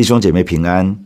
[0.00, 0.98] 弟兄姐妹平安。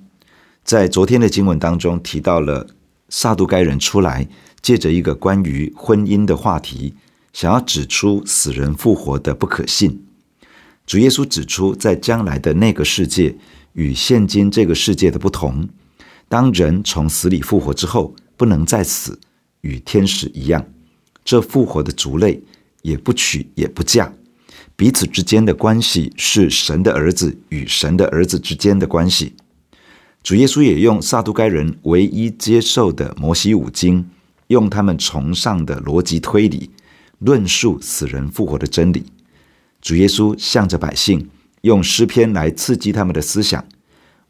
[0.62, 2.68] 在昨天的经文当中提到了
[3.08, 4.28] 撒都该人出来，
[4.62, 6.94] 借着一个关于婚姻的话题，
[7.32, 10.06] 想要指出死人复活的不可信。
[10.86, 13.36] 主耶稣指出，在将来的那个世界
[13.72, 15.68] 与现今这个世界的不同，
[16.28, 19.18] 当人从死里复活之后，不能再死，
[19.62, 20.64] 与天使一样。
[21.24, 22.40] 这复活的族类
[22.82, 24.12] 也不娶也不嫁，
[24.76, 29.34] 彼此之间的关系是神的儿子与神的儿子之间的关系。
[30.22, 34.04] 主耶稣也用撒都该人唯一接受的摩西五经，
[34.48, 36.70] 用他们崇尚的逻辑推理，
[37.20, 39.04] 论述死人复活的真理。
[39.80, 41.28] 主耶稣向着百姓
[41.60, 43.64] 用诗篇来刺激他们的思想。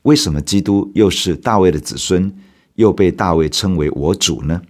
[0.02, 2.30] 为什么基督又是大卫的子孙，
[2.74, 4.60] 又被大卫称为我主呢？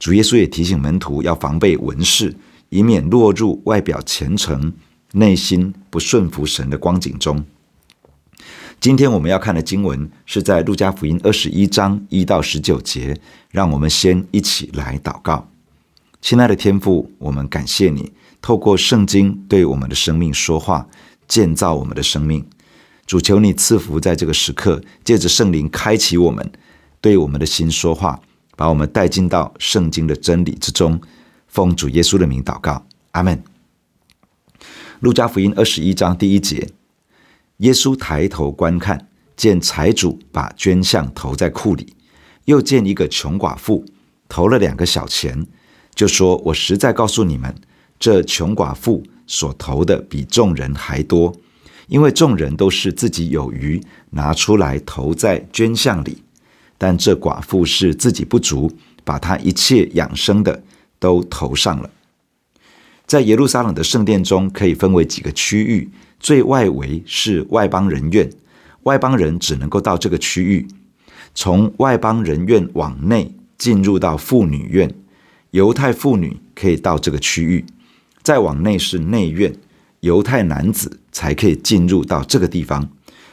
[0.00, 2.34] 主耶稣也提醒门徒要防备文士，
[2.70, 4.72] 以免落入外表虔诚、
[5.16, 7.44] 内心不顺服神的光景中。
[8.78, 13.18] 今天我们要看的经文是在路加福音二十一章一到十九节。
[13.50, 15.48] 让我们先一起来祷告。
[16.20, 20.86] 亲爱的天父，我们感谢你透过圣经对我们的生命说话，
[21.26, 22.44] 建造我们的生命。
[23.06, 26.52] 主求你赐福在这个时刻，借着圣灵开启我们，
[27.00, 28.20] 对我们的心说话。
[28.56, 31.00] 把我们带进到圣经的真理之中，
[31.48, 33.42] 奉主耶稣的名祷告，阿门。
[35.00, 36.70] 路加福音二十一章第一节，
[37.58, 41.92] 耶稣抬头观看，见财主把捐项投在库里，
[42.46, 43.84] 又见一个穷寡妇
[44.26, 45.46] 投了两个小钱，
[45.94, 47.54] 就说：“我实在告诉你们，
[47.98, 51.34] 这穷寡妇所投的比众人还多，
[51.88, 53.78] 因为众人都是自己有余，
[54.10, 56.22] 拿出来投在捐项里。”
[56.78, 58.70] 但这寡妇是自己不足，
[59.04, 60.62] 把她一切养生的
[60.98, 61.90] 都投上了。
[63.06, 68.28] 在耶路撒冷的圣殿中，可以分为几个区域，最外围是外邦人院，
[68.82, 70.66] 外邦人只能够到这个区域。
[71.32, 74.92] 从外邦人院往内进入到妇女院，
[75.52, 77.64] 犹太妇女可以到这个区域。
[78.24, 79.54] 再往内是内院，
[80.00, 82.88] 犹太男子才可以进入到这个地方。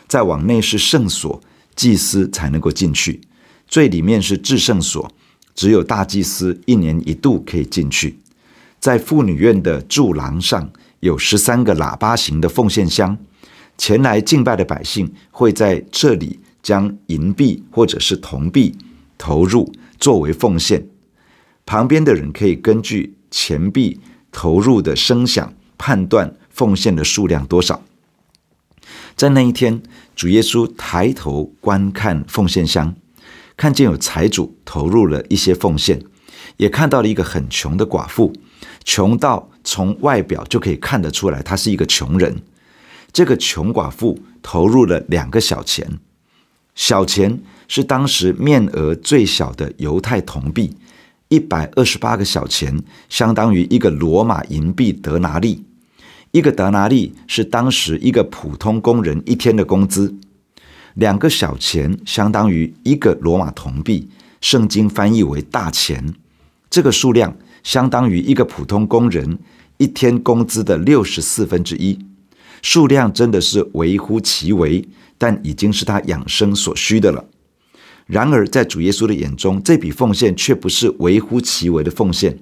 [0.07, 1.41] 再往内是圣所，
[1.75, 3.21] 祭司才能够进去。
[3.67, 5.11] 最里面是至圣所，
[5.55, 8.19] 只有大祭司一年一度可以进去。
[8.83, 13.17] 在妇女院的柱廊上有十三个喇叭形的奉献箱，
[13.77, 18.75] 前来敬拜的百姓会在这里将银币或者是铜币
[19.17, 20.85] 投入作为奉献。
[21.65, 24.01] 旁边的人可以根据钱币
[24.33, 27.81] 投入的声响判断奉献的数量多少。
[29.15, 29.81] 在那一天，
[30.13, 32.93] 主耶稣抬头观看奉献箱。
[33.55, 36.03] 看见有财主投入了一些奉献，
[36.57, 38.33] 也看到了一个很穷的寡妇，
[38.83, 42.41] 穷到从外表就可以看得出来，她是一个穷人。
[43.11, 45.99] 这个穷寡妇投入了两个小钱，
[46.73, 50.75] 小钱是当时面额最小的犹太铜币，
[51.29, 55.63] 一百二十八个小钱相当于一个罗马银币德拿利，
[56.31, 60.15] 一个德拿利是当时一个普通工人一天的工资。
[60.95, 64.09] 两个小钱相当于一个罗马铜币，
[64.41, 66.15] 圣经翻译为大钱。
[66.69, 69.39] 这个数量相当于一个普通工人
[69.77, 71.97] 一天工资的六十四分之一。
[72.61, 74.87] 数量真的是微乎其微，
[75.17, 77.25] 但已经是他养生所需的了。
[78.05, 82.37] 然而，在主耶稣的眼中，这笔奉献却不是微乎其微的奉献。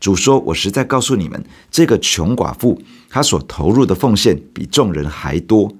[0.00, 5.72] 主说：“我实在告诉你们，这个穷寡妇她所投入的奉献比众人还多。”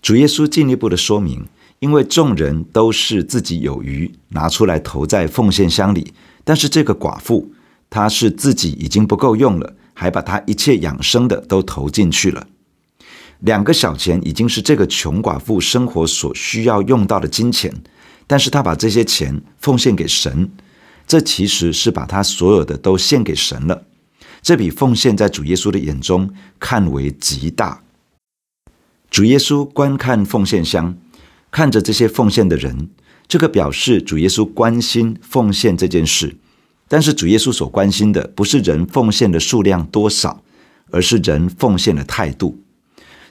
[0.00, 1.44] 主耶稣进一步的说明，
[1.80, 6.14] 因为众人都是自己有余，拿出来投在奉献箱里，
[6.44, 7.52] 但是这个寡妇，
[7.90, 12.46] 他是自己已经不够用了，还把他一切养生的都投进去了。
[13.40, 17.74] 两个小钱已经是这个穷寡妇生活所需要用到的金钱，
[18.26, 20.50] 但是他把这些钱奉献给神，
[21.06, 23.82] 这其实是把他所有的都献给神了。
[24.42, 27.82] 这笔奉献在主耶稣的眼中看为极大。
[29.10, 30.96] 主耶稣观看奉献箱，
[31.50, 32.90] 看着这些奉献的人，
[33.26, 36.36] 这个表示主耶稣关心奉献这件事。
[36.92, 40.42] 但是主耶稣所关心的不是人奉献的数量多少，
[40.90, 42.58] 而是人奉献的态度。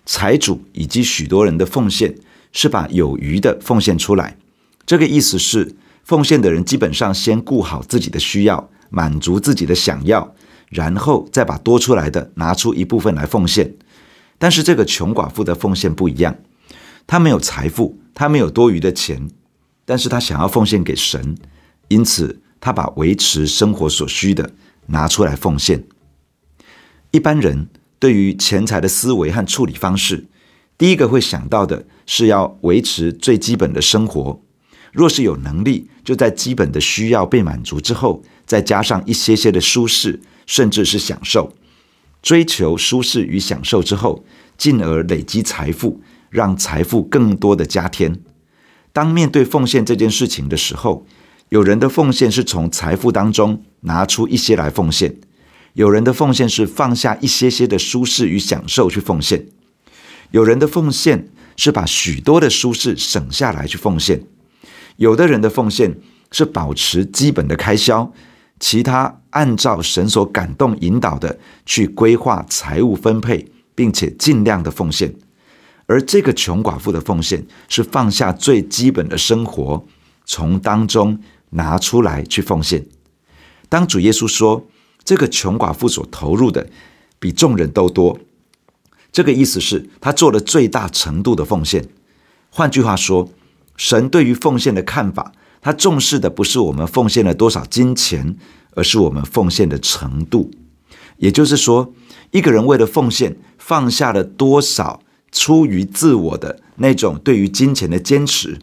[0.06, 2.16] 财主以及许多人的奉献
[2.54, 4.38] 是把有余的奉献出来，
[4.86, 5.76] 这个意思是
[6.06, 10.34] 奉献的人基本上先顾好自己的需要，满足自己的想要，
[10.70, 13.76] 然后再把多出来的拿出一部分来奉献。
[14.38, 16.38] 但是这个穷寡妇的奉献不一样，
[17.06, 19.30] 她没有财富，她没有多余的钱，
[19.84, 21.36] 但是她想要奉献给神，
[21.90, 24.54] 因此他把维持生活所需的
[24.88, 25.84] 拿出来奉献。
[27.12, 27.68] 一般人
[28.00, 30.26] 对于钱财的思维和处理方式，
[30.78, 34.42] 第一个会想到的是要维持最基本的生活。
[34.92, 41.54] 若是有能力，就在基本的需要被满足之后，再加上一些些的舒适，甚至是享受。
[42.22, 44.26] 追求舒适与享受之后，
[44.58, 48.20] 进而累积财富，让财富更多的加添。
[48.92, 51.06] 当面对奉献这件事情的时候，
[51.50, 55.16] 有人的奉献是从财富当中拿出一些来奉献，
[55.74, 59.48] 有人的奉献是放下一些些的舒适与享受去奉献，
[60.30, 64.24] 有人的奉献是把许多的舒适省下来去奉献。
[64.98, 65.98] 有的人的奉献
[66.32, 68.14] 是保持基本的开销，
[68.60, 75.16] 其他按照神所感动引导的去规划财务分配，并且尽量的奉献。
[75.88, 79.84] 而这个穷寡妇的奉献是放下最基本的生活，
[80.26, 81.20] 从当中
[81.52, 82.86] 拿出来去奉献。
[83.68, 84.68] 当主耶稣说
[85.04, 86.70] 这个穷寡妇所投入的
[87.20, 88.20] 比众人都多，
[89.12, 91.88] 这个意思是他做了最大程度的奉献。
[92.50, 93.30] 换句话说，
[93.78, 98.36] 神对于奉献的看法，他重视的不是我们奉献了多少金钱，
[98.72, 100.52] 而是我们奉献的程度。
[101.18, 101.94] 也就是说，
[102.32, 108.60] 一个人为了奉献，放下了多少出于自我的那种对于金钱的坚持；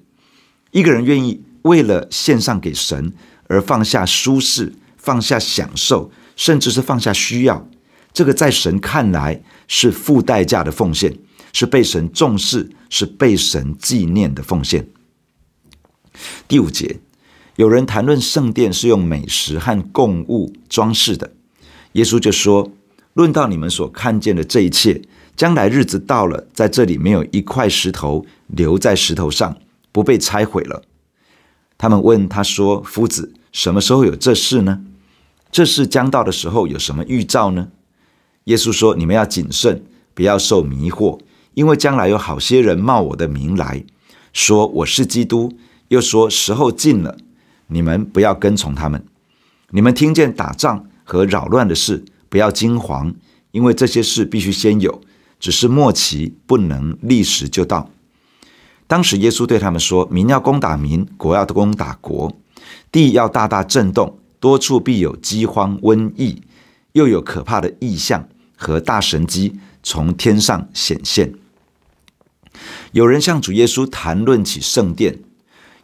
[0.70, 3.12] 一个人愿意为了献上给神
[3.48, 7.68] 而放下舒适、放下享受，甚至是放下需要，
[8.12, 11.18] 这个在神看来是付代价的奉献，
[11.52, 14.86] 是被神重视、是被神纪念的奉献。
[16.46, 17.00] 第五节，
[17.56, 21.32] 有人谈论圣殿是用美食和供物装饰的，
[21.92, 22.72] 耶稣就说
[23.14, 25.02] ：“论到你们所看见的这一切，
[25.36, 29.56] 将来日子到了，在这里没有一块石头留在石头上，
[29.90, 30.82] 不被拆毁了。”
[31.78, 34.81] 他们问他说：“夫子，什么时候有这事呢？
[35.50, 37.69] 这事将到的时候有什么预兆呢？”
[38.44, 39.84] 耶稣说：“你们要谨慎，
[40.14, 41.19] 不要受迷惑，
[41.55, 43.84] 因为将来有好些人冒我的名来
[44.32, 45.52] 说我是基督。”
[45.88, 47.17] 又说时候近了，
[47.69, 49.05] 你们不要跟从他们。
[49.70, 53.14] 你们听见打仗和扰乱的事，不要惊惶，
[53.52, 55.00] 因为这些事必须先有，
[55.38, 57.88] 只是末期不能立时就到。
[58.86, 62.36] 当时耶稣对他们说：“民要攻打民，国要攻打国，
[62.92, 66.42] 地要大大震动，多处必有饥荒、瘟疫，
[66.92, 71.34] 又有可怕的异象和大神迹从天上显现。”
[72.92, 75.18] 有人向主耶稣谈论起圣殿。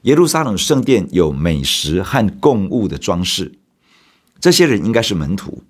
[0.03, 3.53] 耶路撒冷圣殿有美食和供物的装饰，
[4.41, 5.63] 这些人应该是门徒。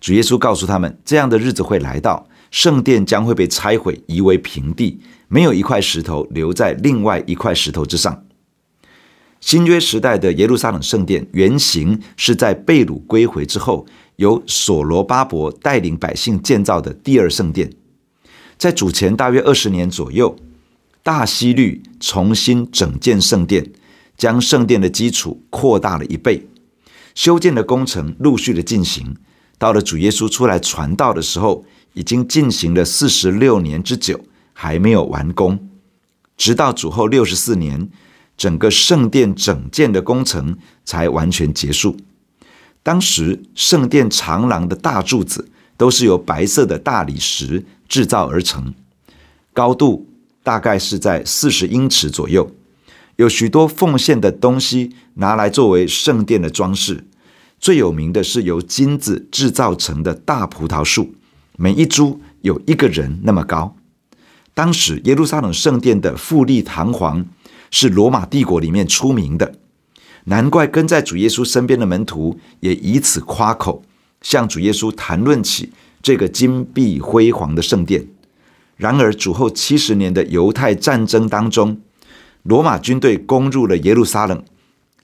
[0.00, 8.24] 主耶稣告诉他们，这样的日子会来到，圣殿将会被拆毁，夷为平地，没有一块石头留在另外一块石头之上。
[9.40, 13.86] 新约时代的耶路撒冷圣殿原型是在被掳归回之后，
[14.16, 17.72] 由所罗巴伯带领百姓建造的第二圣殿，
[18.58, 20.36] 在主前大约二十年左右。
[21.02, 23.72] 大希律重新整建圣殿，
[24.18, 26.46] 将圣殿的基础扩大了一倍。
[27.14, 29.16] 修建的工程陆续的进行，
[29.56, 35.68] 到了主耶稣出来传道的时候，已经进行了四十六年之久，还没有完工。
[36.36, 37.88] 直到主后六十四年，
[38.36, 41.96] 整个圣殿整建的工程才完全结束。
[42.82, 48.74] 当时圣殿长廊的大柱子都是由白色的大理石制造而成，
[49.52, 50.06] 高度。
[50.42, 52.50] 大概是在四十英尺左右，
[53.16, 57.04] 有许多奉献的东西拿来作为圣殿的装饰。
[57.58, 61.14] 最有名的是由金子制造成的大葡萄树，
[61.62, 63.76] 每一株有一个人那么高。
[64.54, 67.26] 当时耶路撒冷圣殿的富丽堂皇，
[67.70, 69.56] 是罗马帝国里面出名的。
[70.24, 73.82] 难怪跟在主耶稣身边的门徒也以此夸口，
[74.22, 78.08] 向主耶稣谈论起这个金碧辉煌的圣殿。
[78.78, 81.78] 然而，主后七十年的犹太战争当中，
[82.42, 84.42] 罗马军队攻入了耶路撒冷，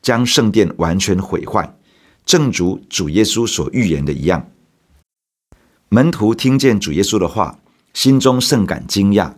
[0.01, 1.77] 将圣殿完全毁坏，
[2.25, 4.49] 正如主耶稣所预言的一样。
[5.89, 7.61] 门徒听见主耶稣的话，
[7.95, 9.35] 心中甚感惊讶。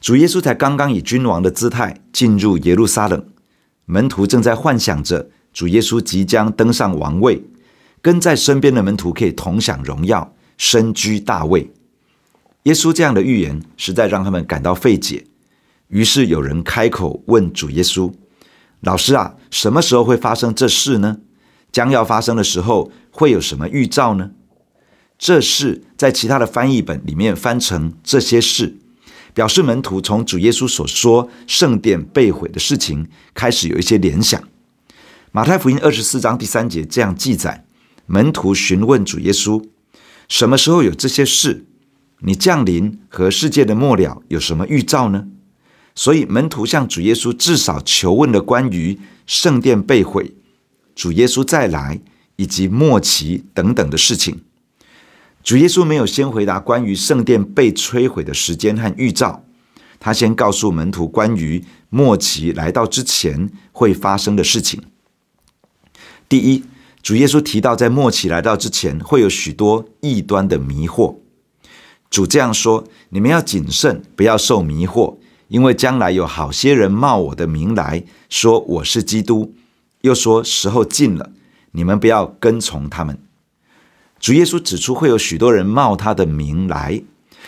[0.00, 3.26] 主耶稣才刚刚以君王的姿态进入耶路撒冷，
[3.84, 7.44] 门徒正在幻想着主耶稣即将登上王位，
[8.00, 11.70] 跟在身边的门徒可以同享荣耀，身居大位。
[12.62, 15.26] 耶稣这样的预言实在让他们感到费解，
[15.88, 18.10] 于是有人开口问主耶稣
[18.80, 21.18] ：“老师啊，什么时候会发生这事呢？
[21.70, 24.30] 将要发生的时候会有什么预兆呢？”
[25.18, 28.76] 这事在其他的翻译本里面翻成“这些事”，
[29.32, 34.42] 表示门徒从主耶稣所说圣殿被毁的事情开始有一些联想。
[35.32, 37.64] 马太福音二十四章第三节这样记载：
[38.06, 39.64] 门徒询问主耶稣
[40.28, 41.66] ：“什么时候有这些事？”
[42.20, 45.26] 你降临和世界的末了有什么预兆呢？
[45.94, 50.34] 所以门徒向主耶稣至少求问了关于圣殿被毁、
[50.94, 52.00] 主耶稣再来
[52.36, 54.40] 以及末期等等的事情。
[55.46, 59.44] 主耶稣没有先回答关于圣殿被摧毁的时间和预兆，
[60.00, 64.82] 他先告诉门徒关于末期来到之前会发生的事情。
[66.28, 66.64] 第一，
[67.00, 71.14] 主耶稣提到在末期来到之前会有许多异端的迷惑。
[72.10, 79.54] 主这样说：“你们要谨慎，不要受迷惑，因为将来有好些人冒我的名来说我是基督，
[80.00, 81.30] 又说时候近了，
[81.70, 83.16] 你们不要跟从他们。”
[84.18, 87.02] 主耶稣指出，会有许多人冒他的名来，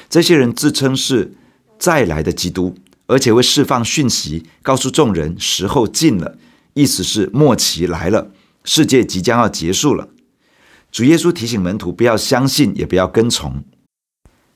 [0.09, 1.35] 这些人自称是
[1.79, 2.75] 再来的基督，
[3.07, 6.37] 而且会释放讯息，告诉众人时候近了，
[6.75, 8.31] 意思是末期来了，
[8.65, 10.09] 世界即将要结束了。
[10.93, 13.65] 主耶稣提醒门徒不要相信，也不要跟从。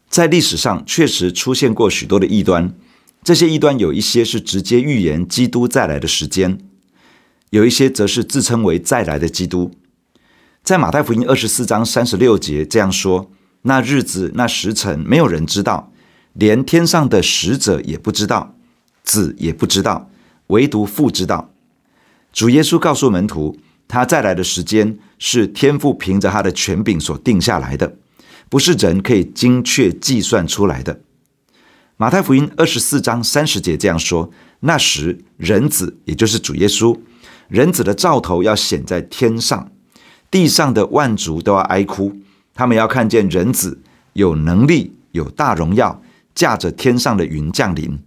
[0.09, 2.75] 在历史上确实出现过许多的异端，
[3.25, 6.59] 这些异端有一些是直接预言基督再来的时间，
[7.51, 9.73] 有一些则是自称为再来的基督。
[10.63, 15.91] 在马太福音二十四章三十六节这样说：“那日子、那时辰，没有人知道，
[16.35, 18.55] 连天上的使者也不知道，
[19.03, 20.09] 子也不知道，
[20.47, 21.51] 唯独父知道。”
[22.33, 27.97] 主耶稣告诉门徒，他再来的时间是天父凭着他的权柄所定下来的，
[28.49, 31.01] 不是人可以精确计算出来的。
[31.97, 36.97] 马太福音二十四章三十节这样说：“那时，人子也就是主耶稣，
[37.49, 39.69] 人子的兆头要显在天上。”
[40.33, 42.17] 地上的万族都要哀哭，
[42.55, 43.83] 他们要看见人子
[44.15, 46.03] 有能力、有大荣耀，
[46.35, 47.99] 驾着天上的云降临。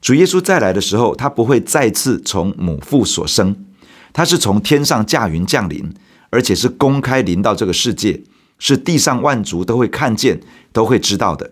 [0.00, 3.56] 主耶稣再来的时候，他不会再次从母腹所生，
[4.12, 5.92] 他是从天上驾云降临，
[6.30, 8.22] 而且是公开临到这个世界，
[8.60, 10.40] 是地上万族都会看见、
[10.72, 11.50] 都会知道的。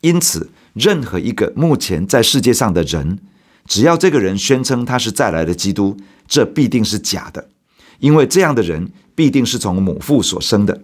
[0.00, 3.18] 因此，任何一个目前在世界上的人，
[3.66, 7.48] 只要这个人宣称他是再来的基督，这必定是假的。
[7.98, 10.82] 因为这样的人必定是从母腹所生的。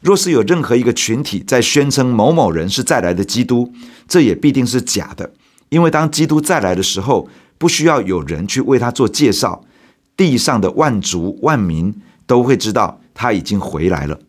[0.00, 3.72] 若是有任何一个群体在宣称某某人是再来的基督，
[4.06, 5.32] 这也必定是假的。
[5.70, 7.28] 因为当基督再来的时候，
[7.58, 9.64] 不需要有人去为他做介绍，
[10.16, 11.94] 地上的万族万民
[12.26, 14.20] 都会知道他已经回来了。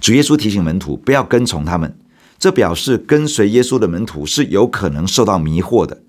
[0.00, 1.96] 主耶稣提醒门徒不要跟从他们，
[2.38, 6.02] 这表示跟随耶稣的门徒是有可能受到迷惑的。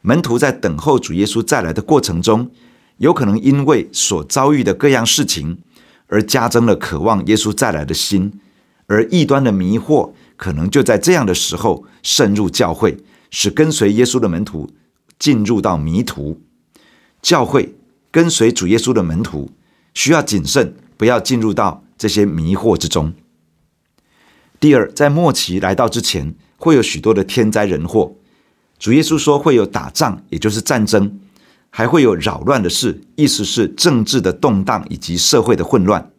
[0.00, 2.50] 门徒在等候主耶稣再来的过程中，
[2.98, 5.58] 有可能因为所遭遇的各样事情，
[6.06, 8.40] 而加增了渴望耶稣再来的心，
[8.86, 12.98] 而异端的迷惑可能就在这样的时候渗入教会，
[13.30, 14.70] 使跟随耶稣的门徒
[15.18, 16.40] 进入到迷途。
[17.20, 17.74] 教会
[18.10, 19.50] 跟随主耶稣的门徒
[19.94, 23.12] 需要谨慎，不要进入到这些迷惑之中。
[24.60, 28.14] 第二，在末期来到之前，会有许多的天灾人祸。
[28.78, 31.18] 主耶稣说会有打仗，也就是战争。
[31.76, 36.12] 还会有扰乱的事，意思是政治的动荡以及社会的混乱。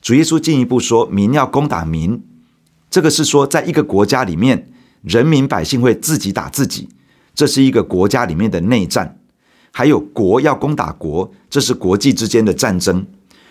[0.00, 2.20] 主耶稣进一步说，民要攻打民，
[2.90, 4.68] 这个是说，在一个国家里面，
[5.02, 6.88] 人民百姓会自己打自己，
[7.32, 9.20] 这是一个国家里面的内战。
[9.70, 13.06] 还有国要攻打国，这是国际之间的战争。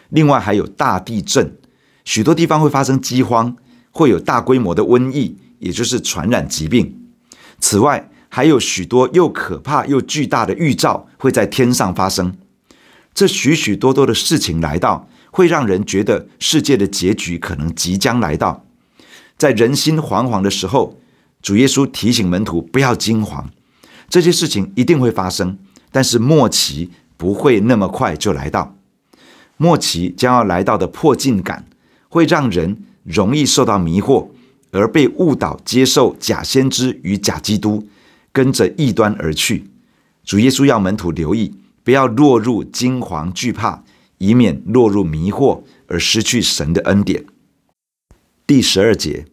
[0.09, 1.55] 另外还有大地震，
[2.03, 3.55] 许多地方会发生饥荒，
[3.91, 7.07] 会有大规模的瘟疫，也就是传染疾病。
[7.61, 12.35] 此外，还有许多又可怕又巨大的预兆会在天上发生，
[13.13, 18.65] 这许许多多的事情来到，会让人觉得世界的结局可能即将来到。
[19.37, 20.99] 在人心惶惶的时候，
[21.41, 23.49] 主耶稣提醒门徒不要惊慌，
[24.09, 25.57] 这些事情一定会发生，
[25.93, 28.75] 但是末期不会那么快就来到。
[29.55, 31.65] 末期将要来到的迫近感，
[32.09, 34.27] 会让人容易受到迷惑，
[34.71, 37.87] 而被误导接受假先知与假基督。
[38.35, 39.69] 跟着异端而去，
[40.25, 41.53] 主耶稣要门徒留意，
[41.85, 43.85] 不要落入惊惶惧怕，
[44.17, 47.23] 以免落入迷惑而失去神的恩典。
[48.45, 49.25] 第十二节，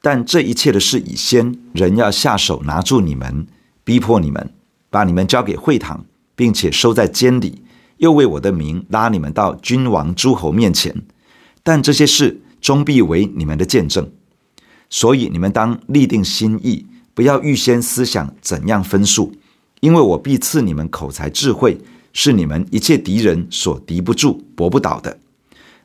[0.00, 3.46] 但这一切的事以先，人要下手拿住你们，
[3.84, 4.54] 逼迫你们，
[4.88, 7.62] 把你们交给会堂，并且收在监里，
[7.98, 11.02] 又为我的名拉你们到君王诸侯面前。
[11.62, 14.10] 但这些事终必为你们的见证，
[14.88, 16.86] 所以你们当立定心意。
[17.14, 19.32] 不要预先思想怎样分数，
[19.80, 21.78] 因为我必赐你们口才智慧，
[22.12, 25.18] 是你们一切敌人所敌不住、驳不倒的。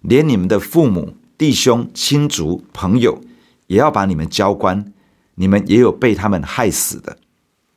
[0.02, 3.22] 连你们的父母、弟兄、亲族、朋友，
[3.68, 4.92] 也要把你们交官。
[5.38, 7.18] 你们也有被他们害死的。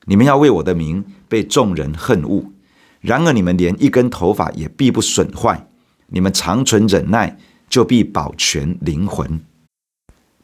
[0.04, 2.52] 你们要为我的名被众人恨恶，
[3.00, 5.66] 然而你们连一根头发也必不损坏。
[6.06, 7.36] 你们长存忍耐，
[7.68, 9.40] 就必保全灵魂。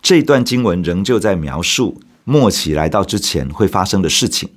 [0.02, 4.50] 这段经文仍旧在描述末期来到之前会发生的事情。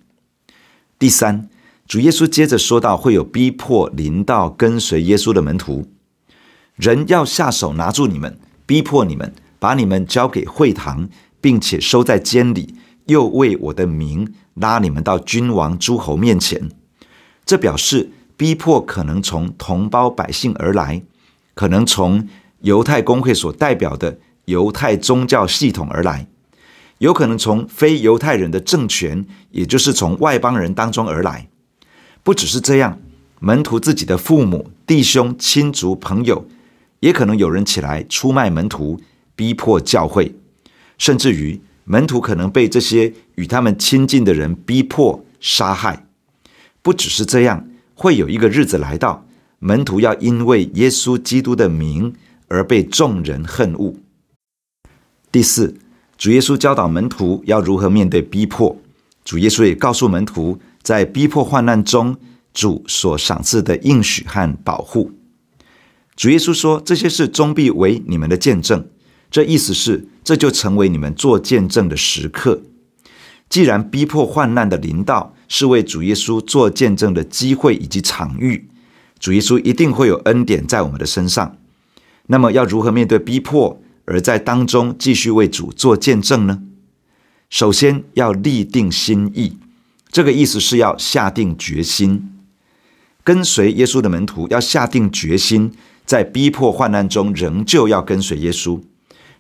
[0.98, 1.50] 第三，
[1.86, 5.88] 主耶稣接着说到会有逼迫临到跟随耶稣的门徒，
[6.76, 11.10] 人要下手拿住你们，逼迫你们，把你们交给会堂，
[11.40, 16.70] 并且收在监里，又为我的名拉你们到君王诸侯面前。
[17.46, 21.04] 这表示逼迫可能从同胞百姓而来，
[21.54, 22.28] 可能从
[22.62, 26.28] 犹太公会所代表的犹太宗教系统而来，
[27.00, 31.48] 有可能从非犹太人的政权，也就是从外邦人当中而来。
[32.24, 33.00] 不只是这样，
[33.40, 36.48] 门徒自己的父母、弟兄、亲族、朋友，
[37.02, 39.00] 也可能有人起来出卖门徒，
[39.36, 40.36] 逼迫教会，
[40.98, 46.08] 甚至于门徒可能被这些与他们亲近的人逼迫杀害。
[46.82, 49.26] 不只是这样，会有一个日子来到，
[49.60, 52.16] 门徒要因为耶稣基督的名
[52.48, 53.94] 而被众人恨恶。
[55.32, 55.76] 第四，
[56.18, 58.76] 主耶稣教导门徒要如何面对逼迫。
[59.24, 62.18] 主耶稣也告诉门徒，在逼迫患难中，
[62.54, 65.12] 主所赏赐的应许和保护。
[66.16, 68.88] 主耶稣说：“这些事终必为你们的见证。”
[69.30, 72.64] 这意思是，这就成为你们做见证的时刻。
[73.50, 78.70] 既然逼迫患难的临到是为主耶稣做见证的机会以及场域，
[79.20, 81.58] 主耶稣一定会有恩典在我们的身上。
[82.28, 86.62] 那么，要如何面对逼迫，而在当中继续为主做见证呢？
[87.50, 89.58] 首先要立定心意，
[90.10, 92.34] 这个意思是要下定决心。
[93.24, 95.74] 跟随耶稣的门徒要下定决心，
[96.06, 98.82] 在逼迫患难中仍旧要跟随耶稣，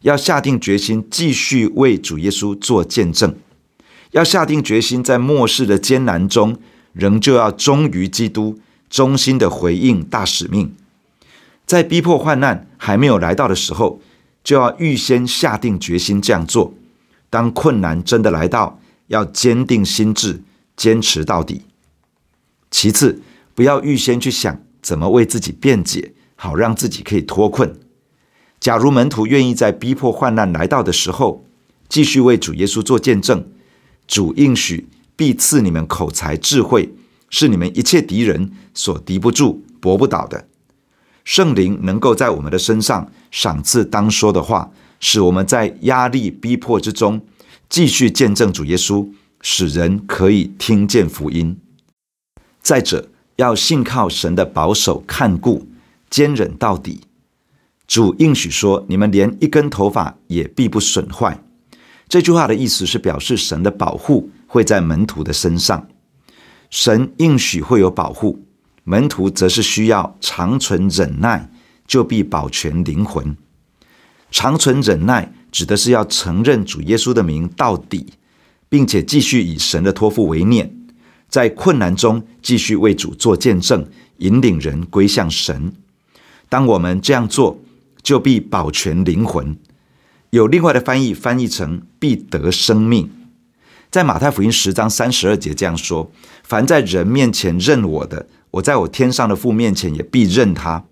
[0.02, 3.34] 要下定决心继续为主耶稣做见证。
[4.12, 6.58] 要下定决心，在末世的艰难中，
[6.92, 8.60] 仍旧要忠于基督，
[8.90, 10.76] 忠心的回应大使命。
[11.66, 14.02] 在逼迫患难还没有来到的时候，
[14.48, 16.74] 就要预先下定决心这样做。
[17.30, 20.42] 当困难真的来到，要坚定心志，
[20.78, 21.64] 坚持到底。
[22.72, 23.22] 其次，
[23.54, 27.78] 不要预先去想怎么为自己辩解，好让自己可以脱困。
[28.62, 31.44] 假如门徒愿意在逼迫患难来到的时候，
[31.90, 33.46] 继续为主耶稣做见证。
[34.08, 36.94] 主应许必赐你们口才智慧，
[37.30, 40.48] 是你们一切敌人所敌不住、驳不倒的。
[41.28, 47.22] 圣灵能够在我们的身上赏赐当说的话，使我们在压力逼迫之中
[47.68, 49.10] 继续见证主耶稣，
[49.42, 51.60] 使人可以听见福音。
[52.62, 55.68] 再者，要信靠神的保守看顾，
[56.10, 57.02] 坚忍到底。
[57.86, 61.44] 主应许说：“你们连一根头发也必不损坏。”
[62.08, 65.90] 这句话的意思是表示神的保护会在门徒的身上，
[66.70, 68.46] 神应许会有保护，
[68.90, 71.52] 门徒则是需要长存忍耐，
[71.86, 73.36] 就必保全灵魂。
[74.32, 78.06] 长存忍耐指的是要承认主耶稣的名到底，
[78.70, 80.74] 并且继续以神的托付为念，
[81.28, 83.86] 在困难中继续为主做见证，
[84.20, 85.74] 引领人归向神。
[86.48, 87.60] 当我们这样做，
[88.02, 89.58] 就必保全灵魂。
[90.30, 93.10] 有另外的翻译，翻译成“必得生命”。
[93.90, 96.12] 在马太福音十章三十二节这样说
[96.44, 100.84] ：“凡在人面前认我的，我在我天上的父面前也必认他。”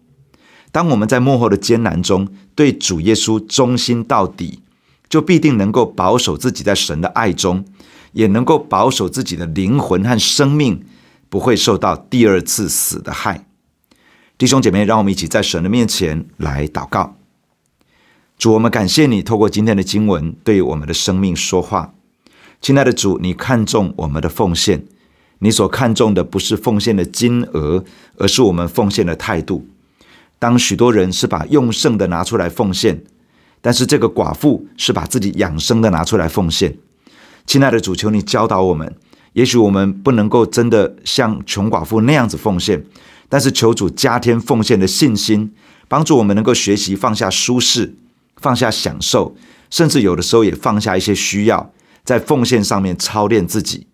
[0.71, 4.59] 当我们在幕后的艰难中对主耶稣忠心到底，
[5.07, 7.63] 就必定能够保守自己在神的爱中，
[8.13, 10.83] 也能够保守自己的灵魂和生命
[11.29, 13.45] 不会受到第二次死的害。
[14.37, 17.15] 弟兄姐妹，让我们一起在神的面前来祷告。
[18.37, 21.94] 主，我们感谢你透过今天的经文对我们的生命说话。
[22.65, 24.83] 亲爱的主，你看重我们的奉献，
[25.37, 27.85] 你所看重的不是奉献的金额，
[28.17, 29.67] 而是我们奉献的态度。
[30.39, 33.03] 当许多人是把用剩的拿出来奉献，
[33.61, 36.75] 但是这个寡妇是把自己养生的拿出来奉献。
[37.45, 38.95] 亲爱的主，求你教导我们。
[39.33, 42.83] 也许我们不能够真的像穷寡妇那样子奉献，
[43.29, 45.53] 但是求主加添奉献的信心，
[45.87, 47.93] 帮助我们能够学习放下舒适。
[48.37, 49.35] 放下享受，
[49.69, 51.71] 甚至有的时候也放下一些需要，
[52.05, 53.87] 在奉献上面操练自己。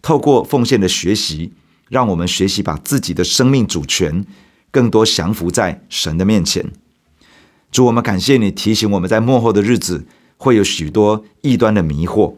[0.00, 1.52] 透过奉献的学习，
[1.88, 4.24] 让我们学习把自己的生命主权
[4.70, 6.70] 更多降服在神的面前。
[7.72, 12.34] 主，我们感谢你提醒我们在末后的日子会有许多异端的迷惑。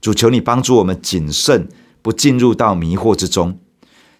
[0.00, 1.68] 主，求你帮助我们谨慎，
[2.00, 3.58] 不进入到迷惑之中。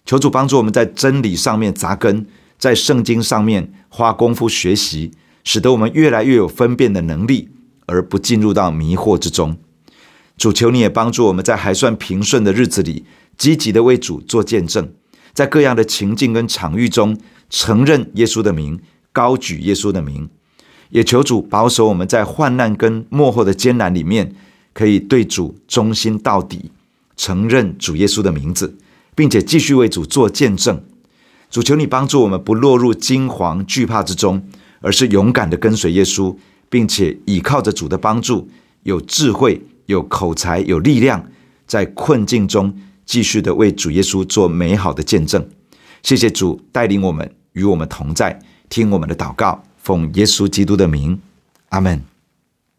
[0.05, 5.11] 求主帮助我们在真理上面扎根，在圣经上面花功夫学习。
[5.45, 7.49] 使得我们越来越有分辨的能力，
[7.87, 9.57] 而不进入到迷惑之中。
[10.39, 13.03] 主，求你也帮助我们在还算平顺的日子里，
[13.37, 14.89] 积极的为主做见证，
[15.33, 17.17] 在各样的情境跟场域中
[17.49, 18.79] 承认耶稣的名，
[19.11, 20.29] 高举耶稣的名，
[20.91, 24.33] 也求主保守我们在患难跟幕后的艰难里面，
[24.73, 26.71] 可以对主忠心到底，
[27.17, 28.77] 承认主耶稣的名字，
[29.13, 30.81] 并且继续为主做见证。
[31.51, 34.47] 主求你帮助我们，不落入惊惶惧怕之中，
[34.79, 36.37] 而是勇敢地跟随耶稣，
[36.69, 38.47] 并且倚靠着主的帮助，
[38.83, 41.25] 有智慧、有口才、有力量，
[41.65, 42.73] 在困境中
[43.05, 45.47] 继续的为主耶稣做美好的见证。
[46.01, 48.39] 谢谢主带领我们，与我们同在，
[48.69, 49.63] 听我们的祷告。
[49.77, 51.19] 奉耶稣基督的名，
[51.69, 52.08] 阿门。